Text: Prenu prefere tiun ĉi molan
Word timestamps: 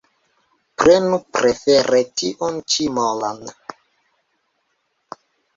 Prenu 0.83 1.19
prefere 1.39 2.01
tiun 2.21 2.57
ĉi 2.75 2.87
molan 2.97 3.39